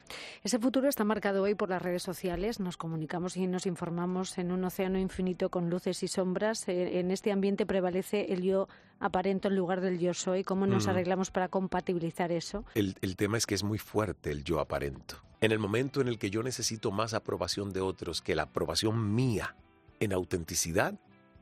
Ese 0.44 0.58
futuro 0.58 0.88
está 0.90 1.04
marcado 1.04 1.42
hoy 1.44 1.54
por 1.54 1.70
las 1.70 1.80
redes 1.80 2.02
sociales. 2.02 2.60
Nos 2.60 2.76
comunicamos 2.76 3.38
y 3.38 3.46
nos 3.46 3.64
informamos 3.64 4.36
en 4.36 4.52
un 4.52 4.62
océano 4.64 4.98
infinito 4.98 5.48
con 5.50 5.70
luces 5.70 6.02
y 6.02 6.08
sombras. 6.08 6.68
Eh, 6.68 6.98
En 7.00 7.10
este 7.10 7.32
ambiente 7.32 7.64
prevalece 7.64 8.34
el 8.34 8.42
yo 8.42 8.68
aparento 9.00 9.48
en 9.48 9.56
lugar 9.56 9.80
del 9.80 9.98
yo 9.98 10.12
soy. 10.12 10.44
¿Cómo 10.44 10.66
nos 10.66 10.86
Mm. 10.86 10.90
arreglamos 10.90 11.30
para 11.30 11.48
compatibilizar 11.48 12.30
eso? 12.32 12.64
El, 12.75 12.96
el 13.00 13.16
tema 13.16 13.38
es 13.38 13.46
que 13.46 13.54
es 13.54 13.62
muy 13.64 13.78
fuerte 13.78 14.30
el 14.30 14.44
yo 14.44 14.60
aparento. 14.60 15.22
En 15.40 15.52
el 15.52 15.59
momento 15.59 16.00
en 16.00 16.09
el 16.09 16.19
que 16.19 16.31
yo 16.31 16.43
necesito 16.43 16.90
más 16.90 17.14
aprobación 17.14 17.73
de 17.73 17.81
otros 17.81 18.23
que 18.23 18.35
la 18.35 18.45
aprobación 18.45 19.14
mía 19.14 19.57
en 20.00 20.12
autenticidad, 20.12 20.99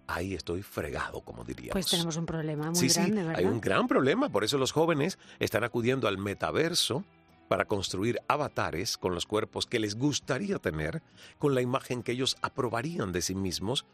ahí 0.06 0.34
estoy 0.34 0.62
fregado, 0.62 1.20
como 1.20 1.44
diríamos. 1.44 1.72
Pues 1.72 1.86
tenemos 1.86 2.16
un 2.16 2.26
problema 2.26 2.70
muy 2.70 2.76
sí, 2.76 2.88
grande, 2.88 3.20
sí, 3.20 3.26
¿verdad? 3.26 3.38
hay 3.38 3.44
un 3.46 3.60
gran 3.60 3.86
problema. 3.86 4.28
Por 4.28 4.44
eso 4.44 4.58
los 4.58 4.72
jóvenes 4.72 5.18
están 5.38 5.64
acudiendo 5.64 6.08
al 6.08 6.18
metaverso 6.18 7.04
para 7.48 7.66
construir 7.66 8.20
avatares 8.26 8.96
con 8.96 9.14
los 9.14 9.26
cuerpos 9.26 9.66
que 9.66 9.78
les 9.78 9.96
gustaría 9.96 10.58
tener, 10.58 11.02
con 11.38 11.54
la 11.54 11.60
imagen 11.60 12.02
que 12.02 12.12
ellos 12.12 12.36
aprobarían 12.42 13.12
de 13.12 13.22
sí 13.22 13.34
mismos. 13.34 13.86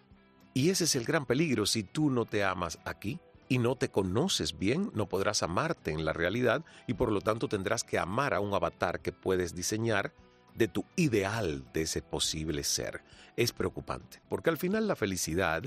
Y 0.55 0.71
ese 0.71 0.85
es 0.85 0.97
el 0.97 1.05
gran 1.05 1.27
peligro. 1.27 1.67
Si 1.67 1.83
tú 1.83 2.11
no 2.11 2.25
te 2.25 2.43
amas 2.43 2.79
aquí 2.85 3.21
y 3.51 3.59
no 3.59 3.75
te 3.75 3.91
conoces 3.91 4.59
bien, 4.59 4.91
no 4.95 5.09
podrás 5.09 5.43
amarte 5.43 5.91
en 5.91 6.05
la 6.05 6.15
realidad 6.15 6.65
y 6.87 6.95
por 6.95 7.11
lo 7.11 7.21
tanto 7.21 7.49
tendrás 7.49 7.85
que 7.85 7.99
amar 7.99 8.33
a 8.33 8.41
un 8.41 8.55
avatar 8.55 9.01
que 9.01 9.13
puedes 9.13 9.55
diseñar 9.55 10.15
de 10.55 10.69
tu 10.69 10.85
ideal 10.95 11.65
de 11.73 11.83
ese 11.83 12.01
posible 12.01 12.63
ser. 12.63 13.03
Es 13.37 13.53
preocupante, 13.53 14.23
porque 14.29 14.51
al 14.51 14.57
final 14.57 14.87
la 14.87 14.95
felicidad 14.95 15.65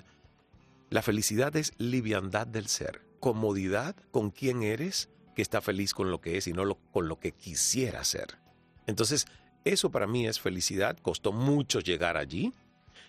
la 0.90 1.02
felicidad 1.02 1.56
es 1.56 1.74
liviandad 1.78 2.48
del 2.48 2.68
ser, 2.68 3.02
comodidad 3.20 3.96
con 4.12 4.30
quien 4.30 4.62
eres, 4.62 5.10
que 5.36 5.42
está 5.42 5.60
feliz 5.60 5.94
con 5.94 6.12
lo 6.12 6.22
que 6.22 6.38
es 6.38 6.48
y 6.48 6.54
no 6.54 6.76
con 6.92 7.08
lo 7.08 7.20
que 7.20 7.32
quisiera 7.32 8.04
ser. 8.04 8.38
Entonces, 8.86 9.26
eso 9.66 9.90
para 9.90 10.06
mí 10.06 10.28
es 10.28 10.40
felicidad, 10.40 10.96
costó 11.02 11.32
mucho 11.32 11.80
llegar 11.80 12.16
allí, 12.16 12.54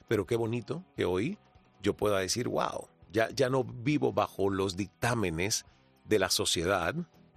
pero 0.08 0.26
qué 0.26 0.34
bonito 0.34 0.82
que 0.96 1.04
hoy 1.04 1.36
yo 1.82 1.94
pueda 1.94 2.18
decir, 2.20 2.48
wow, 2.48 2.88
ya, 3.14 3.30
ya 3.30 3.48
no 3.48 3.64
vivo 3.64 4.12
bajo 4.12 4.50
los 4.50 4.76
dictámenes 4.76 5.64
de 6.04 6.18
la 6.18 6.28
sociedad, 6.28 6.94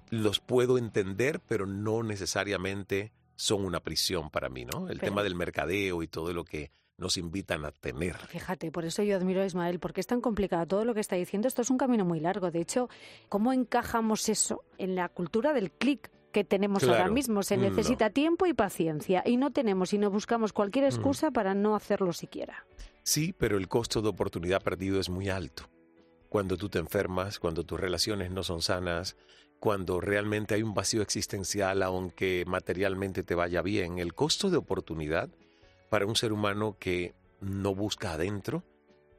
los 0.10 0.40
puedo 0.42 0.78
entender, 0.78 1.40
pero 1.48 1.66
no 1.66 2.04
necesariamente 2.04 3.14
son 3.36 3.64
una 3.64 3.80
prisión 3.80 4.30
para 4.30 4.50
mí, 4.50 4.66
¿no? 4.66 4.90
El 4.90 5.00
Pero- 5.00 5.12
tema 5.12 5.24
del 5.24 5.36
mercadeo 5.36 6.04
y 6.04 6.08
todo 6.08 6.34
lo 6.34 6.44
que 6.44 6.72
nos 6.98 7.16
invitan 7.18 7.64
a 7.64 7.72
tener. 7.72 8.18
Fíjate, 8.18 8.72
por 8.72 8.84
eso 8.84 9.04
yo 9.04 9.16
admiro 9.16 9.42
a 9.44 9.46
Ismael, 9.46 9.80
porque 9.80 10.02
es 10.02 10.08
tan 10.08 10.20
complicado 10.20 10.66
todo 10.66 10.84
lo 10.86 10.96
que 10.96 11.00
está 11.00 11.16
diciendo. 11.16 11.48
Esto 11.48 11.62
es 11.62 11.70
un 11.70 11.78
camino 11.78 12.04
muy 12.04 12.20
largo. 12.20 12.50
De 12.50 12.60
hecho, 12.60 12.90
¿cómo 13.30 13.54
encajamos 13.54 14.28
eso 14.30 14.64
en 14.80 14.96
la 14.96 15.08
cultura 15.08 15.54
del 15.54 15.70
clic 15.72 16.10
que 16.32 16.44
tenemos 16.44 16.84
ahora 16.84 17.08
mismo? 17.10 17.44
Se 17.44 17.56
No. 17.56 17.64
necesita 17.70 18.10
tiempo 18.10 18.48
y 18.48 18.54
paciencia. 18.56 19.22
Y 19.26 19.38
no 19.38 19.52
tenemos 19.52 19.94
y 19.94 20.00
no 20.00 20.10
buscamos 20.10 20.54
cualquier 20.54 20.86
Mm. 20.86 20.88
excusa 20.88 21.30
para 21.30 21.54
no 21.54 21.76
hacerlo 21.76 22.14
siquiera. 22.14 22.66
Sí, 23.08 23.32
pero 23.32 23.58
el 23.58 23.70
costo 23.70 24.02
de 24.02 24.10
oportunidad 24.10 24.62
perdido 24.62 25.00
es 25.00 25.08
muy 25.08 25.30
alto. 25.30 25.70
Cuando 26.28 26.58
tú 26.58 26.68
te 26.68 26.78
enfermas, 26.78 27.40
cuando 27.40 27.64
tus 27.64 27.80
relaciones 27.80 28.32
no 28.32 28.44
son 28.44 28.62
sanas, 28.62 29.16
cuando 29.62 30.02
realmente 30.02 30.56
hay 30.56 30.62
un 30.62 30.74
vacío 30.74 31.02
existencial, 31.02 31.84
aunque 31.84 32.44
materialmente 32.46 33.24
te 33.24 33.34
vaya 33.34 33.62
bien, 33.62 33.98
el 33.98 34.14
costo 34.14 34.50
de 34.50 34.58
oportunidad 34.58 35.30
para 35.90 36.06
un 36.06 36.18
ser 36.18 36.34
humano 36.34 36.76
que 36.82 37.16
no 37.40 37.74
busca 37.74 38.12
adentro 38.12 38.66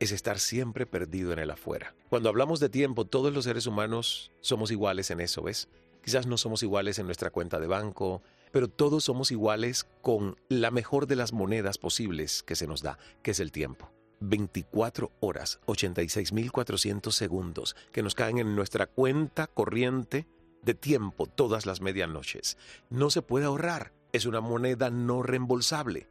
es 0.00 0.12
estar 0.12 0.38
siempre 0.38 0.84
perdido 0.84 1.32
en 1.32 1.38
el 1.38 1.50
afuera. 1.50 1.94
Cuando 2.10 2.28
hablamos 2.28 2.60
de 2.60 2.68
tiempo, 2.68 3.06
todos 3.06 3.32
los 3.32 3.44
seres 3.44 3.66
humanos 3.66 4.32
somos 4.42 4.70
iguales 4.70 5.10
en 5.10 5.22
eso, 5.22 5.42
¿ves? 5.42 5.70
Quizás 6.04 6.26
no 6.26 6.36
somos 6.36 6.62
iguales 6.62 6.98
en 6.98 7.06
nuestra 7.06 7.30
cuenta 7.30 7.58
de 7.58 7.66
banco, 7.66 8.22
pero 8.52 8.68
todos 8.68 9.04
somos 9.04 9.30
iguales 9.30 9.86
con 10.02 10.36
la 10.48 10.70
mejor 10.70 11.06
de 11.06 11.16
las 11.16 11.32
monedas 11.32 11.78
posibles 11.78 12.42
que 12.42 12.56
se 12.56 12.66
nos 12.66 12.82
da, 12.82 12.98
que 13.22 13.32
es 13.32 13.40
el 13.40 13.52
tiempo. 13.52 13.90
24 14.20 15.12
horas, 15.20 15.60
86.400 15.66 17.10
segundos 17.12 17.76
que 17.92 18.02
nos 18.02 18.14
caen 18.14 18.38
en 18.38 18.56
nuestra 18.56 18.86
cuenta 18.86 19.46
corriente 19.46 20.26
de 20.62 20.74
tiempo 20.74 21.26
todas 21.26 21.66
las 21.66 21.80
medianoches. 21.80 22.56
No 22.90 23.10
se 23.10 23.22
puede 23.22 23.46
ahorrar, 23.46 23.92
es 24.12 24.26
una 24.26 24.40
moneda 24.40 24.90
no 24.90 25.22
reembolsable. 25.22 26.08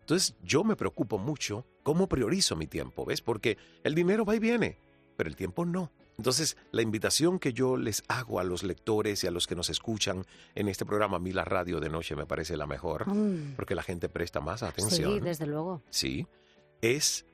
Entonces 0.00 0.36
yo 0.42 0.64
me 0.64 0.76
preocupo 0.76 1.18
mucho 1.18 1.66
cómo 1.82 2.08
priorizo 2.08 2.56
mi 2.56 2.66
tiempo, 2.66 3.04
¿ves? 3.04 3.20
Porque 3.20 3.58
el 3.84 3.94
dinero 3.94 4.24
va 4.24 4.36
y 4.36 4.40
viene, 4.40 4.78
pero 5.16 5.28
el 5.28 5.36
tiempo 5.36 5.64
no. 5.64 5.92
Entonces, 6.20 6.58
la 6.70 6.82
invitación 6.82 7.38
que 7.38 7.54
yo 7.54 7.78
les 7.78 8.04
hago 8.08 8.40
a 8.40 8.44
los 8.44 8.62
lectores 8.62 9.24
y 9.24 9.26
a 9.26 9.30
los 9.30 9.46
que 9.46 9.54
nos 9.54 9.70
escuchan 9.70 10.26
en 10.54 10.68
este 10.68 10.84
programa, 10.84 11.16
a 11.16 11.18
mí 11.18 11.32
la 11.32 11.46
radio 11.46 11.80
de 11.80 11.88
noche 11.88 12.14
me 12.14 12.26
parece 12.26 12.58
la 12.58 12.66
mejor, 12.66 13.08
Mm, 13.08 13.54
porque 13.56 13.74
la 13.74 13.82
gente 13.82 14.10
presta 14.10 14.38
más 14.38 14.62
atención. 14.62 15.14
Sí, 15.14 15.20
desde 15.20 15.46
luego. 15.46 15.80
Sí, 15.88 16.26
es 16.82 17.24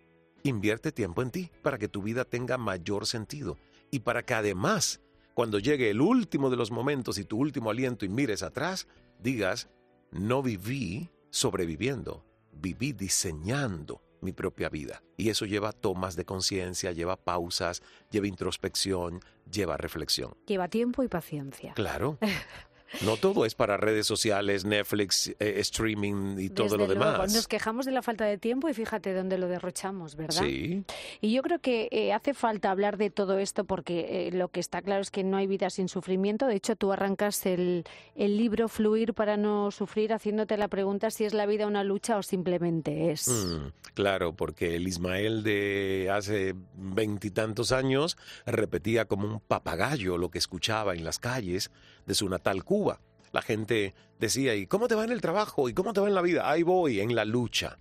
invierte 0.45 0.93
tiempo 0.93 1.21
en 1.23 1.33
ti 1.33 1.50
para 1.62 1.78
que 1.78 1.88
tu 1.88 2.00
vida 2.00 2.25
tenga 2.25 2.59
mayor 2.59 3.07
sentido 3.07 3.59
y 3.90 3.99
para 3.99 4.25
que 4.25 4.35
además, 4.35 5.00
cuando 5.35 5.59
llegue 5.59 5.90
el 5.90 6.00
último 6.00 6.49
de 6.49 6.57
los 6.57 6.71
momentos 6.71 7.19
y 7.19 7.25
tu 7.25 7.38
último 7.38 7.71
aliento 7.71 8.05
y 8.05 8.09
mires 8.09 8.45
atrás, 8.45 8.87
digas, 9.19 9.69
no 10.12 10.45
viví 10.45 11.11
sobreviviendo, 11.31 12.25
viví 12.52 12.93
diseñando 12.93 14.00
mi 14.21 14.33
propia 14.33 14.69
vida. 14.69 15.03
Y 15.17 15.31
eso 15.31 15.47
lleva 15.47 15.73
tomas 15.73 16.17
de 16.17 16.25
conciencia, 16.25 16.93
lleva 16.93 17.17
pausas, 17.17 17.83
lleva 18.11 18.27
introspección, 18.27 19.21
lleva 19.51 19.77
reflexión. 19.77 20.37
Lleva 20.47 20.69
tiempo 20.69 21.03
y 21.03 21.09
paciencia. 21.09 21.73
Claro. 21.75 22.19
No 23.05 23.16
todo 23.16 23.45
es 23.45 23.55
para 23.55 23.76
redes 23.76 24.07
sociales, 24.07 24.64
Netflix, 24.64 25.28
eh, 25.38 25.55
streaming 25.59 26.38
y 26.38 26.49
todo 26.50 26.64
Desde 26.64 26.78
lo 26.78 26.87
luego. 26.87 27.12
demás. 27.12 27.35
Nos 27.35 27.49
quejamos 27.49 27.87
de 27.87 27.93
la 27.93 28.02
falta 28.02 28.25
de 28.25 28.38
tiempo 28.38 28.69
y 28.69 28.75
fíjate 28.75 29.12
dónde 29.12 29.38
lo 29.38 29.49
derrochamos, 29.49 30.16
¿verdad? 30.16 30.43
Sí, 30.43 30.85
Y 31.21 31.33
yo 31.33 31.43
creo 31.43 31.59
que 31.61 31.88
eh, 31.90 32.12
hace 32.12 32.35
falta 32.35 32.71
hablar 32.71 32.97
de 32.97 33.11
todo 33.11 33.38
esto 33.38 33.64
porque 33.64 34.28
eh, 34.28 34.33
lo 34.33 34.49
que 34.49 34.61
está 34.61 34.83
claro 34.83 35.02
es 35.02 35.11
que 35.11 35.25
no 35.25 35.37
hay 35.37 35.47
vida 35.47 35.71
sin 35.71 35.88
sufrimiento. 35.88 36.47
De 36.47 36.55
hecho, 36.57 36.76
tú 36.76 36.93
arrancas 36.93 37.45
el, 37.47 37.85
el 38.14 38.37
libro 38.37 38.69
Fluir 38.69 39.14
para 39.14 39.37
no 39.37 39.71
sufrir 39.71 40.12
haciéndote 40.12 40.57
la 40.57 40.69
pregunta 40.69 41.11
si 41.11 41.25
es 41.25 41.35
la 41.35 41.47
vida 41.47 41.66
una 41.66 41.85
lucha 41.85 42.16
o 42.16 42.23
simplemente 42.23 43.11
es. 43.11 43.28
Mm, 43.28 43.73
claro, 43.95 44.35
porque 44.35 44.76
el 44.76 44.87
Ismael 44.88 45.43
de 45.43 46.09
hace 46.12 46.55
veintitantos 46.75 47.73
años 47.73 48.16
repetía 48.47 49.05
como 49.07 49.26
un 49.26 49.40
papagayo 49.40 50.19
lo 50.19 50.31
que 50.31 50.38
escuchaba 50.38 50.95
en 50.95 51.05
las 51.05 51.19
calles 51.19 51.71
de 52.07 52.15
su 52.15 52.29
natal 52.29 52.65
Cuba. 52.65 53.01
La 53.33 53.43
gente 53.43 53.95
decía, 54.19 54.55
¿y 54.55 54.67
cómo 54.67 54.89
te 54.89 54.95
va 54.95 55.05
en 55.05 55.13
el 55.13 55.21
trabajo? 55.21 55.69
¿Y 55.69 55.75
cómo 55.75 55.93
te 55.93 56.01
va 56.01 56.09
en 56.09 56.15
la 56.15 56.23
vida? 56.23 56.51
Ahí 56.51 56.63
voy, 56.63 57.01
en 57.01 57.15
la 57.15 57.25
lucha. 57.25 57.79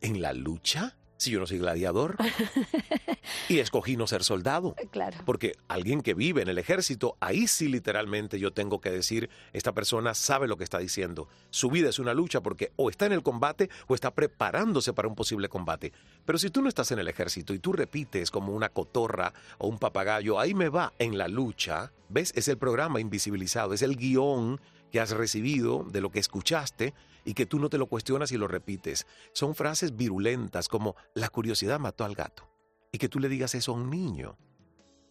¿En 0.00 0.22
la 0.22 0.32
lucha? 0.32 0.96
Si 1.22 1.30
yo 1.30 1.38
no 1.38 1.46
soy 1.46 1.58
gladiador. 1.58 2.16
y 3.48 3.60
escogí 3.60 3.96
no 3.96 4.08
ser 4.08 4.24
soldado. 4.24 4.74
Claro. 4.90 5.18
Porque 5.24 5.52
alguien 5.68 6.02
que 6.02 6.14
vive 6.14 6.42
en 6.42 6.48
el 6.48 6.58
ejército, 6.58 7.16
ahí 7.20 7.46
sí 7.46 7.68
literalmente 7.68 8.40
yo 8.40 8.52
tengo 8.52 8.80
que 8.80 8.90
decir, 8.90 9.30
esta 9.52 9.72
persona 9.72 10.14
sabe 10.14 10.48
lo 10.48 10.56
que 10.56 10.64
está 10.64 10.78
diciendo. 10.78 11.28
Su 11.50 11.70
vida 11.70 11.90
es 11.90 12.00
una 12.00 12.12
lucha 12.12 12.40
porque 12.40 12.72
o 12.74 12.90
está 12.90 13.06
en 13.06 13.12
el 13.12 13.22
combate 13.22 13.70
o 13.86 13.94
está 13.94 14.10
preparándose 14.10 14.92
para 14.92 15.06
un 15.06 15.14
posible 15.14 15.48
combate. 15.48 15.92
Pero 16.24 16.38
si 16.38 16.50
tú 16.50 16.60
no 16.60 16.68
estás 16.68 16.90
en 16.90 16.98
el 16.98 17.06
ejército 17.06 17.54
y 17.54 17.60
tú 17.60 17.72
repites 17.72 18.32
como 18.32 18.52
una 18.52 18.70
cotorra 18.70 19.32
o 19.58 19.68
un 19.68 19.78
papagayo, 19.78 20.40
ahí 20.40 20.54
me 20.54 20.70
va 20.70 20.92
en 20.98 21.18
la 21.18 21.28
lucha, 21.28 21.92
¿ves? 22.08 22.32
Es 22.34 22.48
el 22.48 22.58
programa 22.58 23.00
invisibilizado, 23.00 23.74
es 23.74 23.82
el 23.82 23.94
guion 23.94 24.60
que 24.92 25.00
has 25.00 25.10
recibido 25.10 25.84
de 25.90 26.00
lo 26.00 26.10
que 26.10 26.20
escuchaste 26.20 26.94
y 27.24 27.34
que 27.34 27.46
tú 27.46 27.58
no 27.58 27.70
te 27.70 27.78
lo 27.78 27.86
cuestionas 27.86 28.30
y 28.30 28.36
lo 28.36 28.46
repites. 28.46 29.06
Son 29.32 29.54
frases 29.54 29.96
virulentas 29.96 30.68
como 30.68 30.94
la 31.14 31.30
curiosidad 31.30 31.80
mató 31.80 32.04
al 32.04 32.14
gato 32.14 32.48
y 32.92 32.98
que 32.98 33.08
tú 33.08 33.18
le 33.18 33.28
digas 33.28 33.54
eso 33.54 33.72
a 33.72 33.74
un 33.74 33.90
niño. 33.90 34.36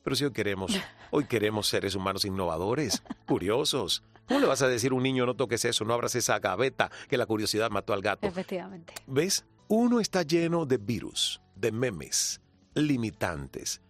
Pero 0.03 0.15
si 0.15 0.23
hoy 0.23 0.31
queremos, 0.31 0.71
hoy 1.11 1.25
queremos 1.25 1.67
seres 1.67 1.95
humanos 1.95 2.23
innovadores, 2.23 3.03
curiosos, 3.25 4.03
¿Cómo 4.27 4.39
le 4.39 4.47
vas 4.47 4.61
a 4.61 4.69
decir 4.69 4.93
a 4.93 4.95
un 4.95 5.03
niño 5.03 5.25
no 5.25 5.35
toques 5.35 5.65
eso, 5.65 5.83
no 5.83 5.93
abras 5.93 6.15
esa 6.15 6.39
gaveta 6.39 6.89
que 7.09 7.17
la 7.17 7.25
curiosidad 7.25 7.69
mató 7.69 7.91
al 7.91 8.01
gato? 8.01 8.25
Efectivamente. 8.25 8.93
¿Ves? 9.05 9.43
Uno 9.67 9.99
está 9.99 10.21
lleno 10.21 10.65
de 10.65 10.77
virus, 10.77 11.41
de 11.55 11.73
memes, 11.73 12.39
limitantes. 12.73 13.81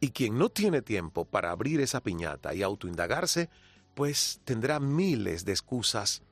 Y 0.00 0.10
quien 0.10 0.36
no 0.36 0.48
tiene 0.48 0.82
tiempo 0.82 1.24
para 1.24 1.52
abrir 1.52 1.80
esa 1.80 2.02
piñata 2.02 2.54
y 2.54 2.62
autoindagarse, 2.62 3.50
pues 3.94 4.40
tendrá 4.44 4.80
miles 4.80 5.44
de 5.44 5.52
excusas 5.52 6.22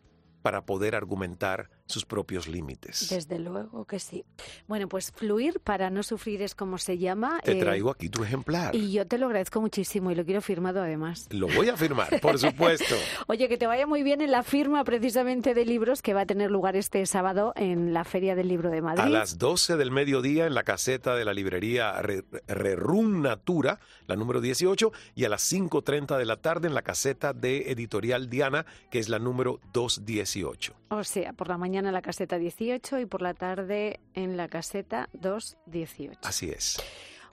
para 0.43 0.67
poder 0.67 0.95
argumentar 0.95 1.71
sus 1.87 2.05
propios 2.07 2.49
límites. 2.49 3.09
Desde 3.11 3.39
luego 3.39 3.85
que 3.85 3.99
sí. 3.99 4.25
Bueno, 4.69 4.89
pues 4.89 5.11
fluir 5.13 5.61
para 5.61 5.91
no 5.91 6.03
sufrir 6.03 6.41
es 6.43 6.55
como 6.55 6.79
se 6.79 6.99
llama. 6.99 7.41
Te 7.45 7.53
eh, 7.53 7.61
traigo 7.61 7.91
aquí 7.91 8.09
tu 8.09 8.23
ejemplar. 8.25 8.75
Y 8.75 8.93
yo 8.93 9.07
te 9.07 9.19
lo 9.19 9.27
agradezco 9.27 9.61
muchísimo 9.61 10.11
y 10.11 10.15
lo 10.15 10.25
quiero 10.25 10.41
firmado 10.41 10.81
además. 10.83 11.27
Lo 11.31 11.49
voy 11.49 11.69
a 11.69 11.77
firmar, 11.77 12.21
por 12.21 12.39
supuesto. 12.39 12.95
Oye, 13.27 13.49
que 13.49 13.57
te 13.59 13.67
vaya 13.67 13.87
muy 13.87 14.03
bien 14.03 14.21
en 14.21 14.31
la 14.31 14.43
firma 14.43 14.85
precisamente 14.85 15.55
de 15.55 15.65
libros 15.67 16.03
que 16.03 16.15
va 16.15 16.23
a 16.23 16.27
tener 16.27 16.51
lugar 16.51 16.77
este 16.77 17.05
sábado 17.07 17.53
en 17.57 17.93
la 17.93 18.05
Feria 18.05 18.35
del 18.35 18.49
Libro 18.49 18.71
de 18.71 18.81
Madrid. 18.81 19.03
A 19.05 19.09
las 19.09 19.39
12 19.39 19.77
del 19.77 19.91
mediodía 19.91 20.47
en 20.47 20.55
la 20.55 20.63
caseta 20.63 21.15
de 21.17 21.25
la 21.25 21.35
librería 21.35 22.01
Re- 22.01 22.25
Rerum 22.49 23.23
Natura, 23.23 23.81
la 24.07 24.17
número 24.17 24.41
18, 24.41 24.93
y 25.15 25.25
a 25.25 25.29
las 25.29 25.53
5.30 25.53 26.17
de 26.17 26.25
la 26.25 26.37
tarde 26.37 26.69
en 26.69 26.75
la 26.75 26.83
caseta 26.83 27.33
de 27.33 27.71
Editorial 27.73 28.31
Diana, 28.31 28.65
que 28.91 28.99
es 28.99 29.09
la 29.09 29.19
número 29.19 29.61
218. 29.73 30.75
O 30.91 31.05
sea, 31.05 31.33
por 31.33 31.49
la 31.49 31.57
mañana 31.57 31.72
en 31.81 31.93
la 31.93 32.03
caseta 32.03 32.39
18 32.39 32.99
y 33.01 33.07
por 33.07 33.23
la 33.23 33.35
tarde 33.35 34.01
en 34.15 34.37
la 34.37 34.49
caseta 34.49 35.09
218. 35.13 36.21
Así 36.23 36.51
es. 36.51 36.81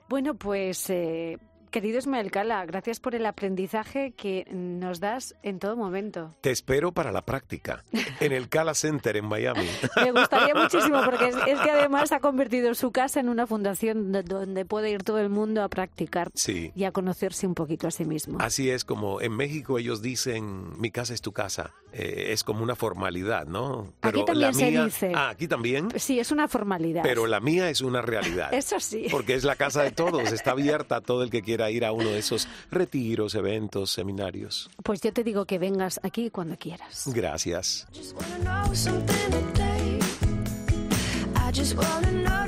Bueno, 0.08 0.34
pues 0.34 0.90
eh, 0.90 1.38
querido 1.70 1.98
Ismael 1.98 2.32
Cala, 2.32 2.66
gracias 2.66 2.98
por 2.98 3.14
el 3.14 3.24
aprendizaje 3.26 4.10
que 4.10 4.44
nos 4.50 4.98
das 4.98 5.36
en 5.44 5.60
todo 5.60 5.76
momento. 5.76 6.34
Te 6.40 6.50
espero 6.50 6.90
para 6.90 7.12
la 7.12 7.24
práctica 7.24 7.84
en 8.18 8.32
el 8.32 8.48
Cala 8.48 8.74
Center 8.74 9.16
en 9.16 9.26
Miami. 9.26 9.68
Me 10.02 10.10
gustaría 10.10 10.52
muchísimo 10.60 11.00
porque 11.04 11.28
es, 11.28 11.36
es 11.46 11.60
que 11.60 11.70
además 11.70 12.10
ha 12.10 12.18
convertido 12.18 12.74
su 12.74 12.90
casa 12.90 13.20
en 13.20 13.28
una 13.28 13.46
fundación 13.46 14.10
do- 14.10 14.24
donde 14.24 14.64
puede 14.64 14.90
ir 14.90 15.04
todo 15.04 15.20
el 15.20 15.28
mundo 15.30 15.62
a 15.62 15.68
practicar 15.68 16.32
Sí. 16.34 16.72
y 16.74 16.82
a 16.84 16.90
conocerse 16.90 17.46
un 17.46 17.54
poquito 17.54 17.86
a 17.86 17.92
sí 17.92 18.04
mismo. 18.04 18.38
Así 18.40 18.68
es 18.68 18.84
como 18.84 19.20
en 19.20 19.36
México 19.36 19.78
ellos 19.78 20.02
dicen 20.02 20.76
mi 20.80 20.90
casa 20.90 21.14
es 21.14 21.20
tu 21.22 21.30
casa. 21.30 21.72
Eh, 21.92 22.32
es 22.32 22.44
como 22.44 22.62
una 22.62 22.76
formalidad, 22.76 23.46
¿no? 23.46 23.92
Aquí 24.00 24.24
también 24.24 24.40
la 24.40 24.52
se 24.52 24.70
mía, 24.70 24.84
dice. 24.84 25.12
Ah, 25.14 25.30
aquí 25.30 25.48
también. 25.48 25.88
Sí, 25.96 26.20
es 26.20 26.30
una 26.30 26.46
formalidad. 26.48 27.02
Pero 27.02 27.26
la 27.26 27.40
mía 27.40 27.68
es 27.70 27.80
una 27.80 28.00
realidad. 28.02 28.52
Eso 28.54 28.78
sí. 28.80 29.06
Porque 29.10 29.34
es 29.34 29.44
la 29.44 29.56
casa 29.56 29.82
de 29.82 29.90
todos, 29.90 30.32
está 30.32 30.52
abierta 30.52 30.96
a 30.96 31.00
todo 31.00 31.22
el 31.22 31.30
que 31.30 31.42
quiera 31.42 31.70
ir 31.70 31.84
a 31.84 31.92
uno 31.92 32.10
de 32.10 32.18
esos 32.18 32.48
retiros, 32.70 33.34
eventos, 33.34 33.90
seminarios. 33.90 34.70
Pues 34.82 35.00
yo 35.00 35.12
te 35.12 35.24
digo 35.24 35.44
que 35.46 35.58
vengas 35.58 36.00
aquí 36.02 36.30
cuando 36.30 36.56
quieras. 36.56 37.04
Gracias. 37.06 37.86
Just 37.94 38.14
wanna 38.14 38.38
know 38.64 38.74
something 38.74 39.30
today. 39.30 39.98
I 41.36 41.52
just 41.52 41.74
wanna 41.74 42.10
know 42.10 42.22
today. 42.24 42.39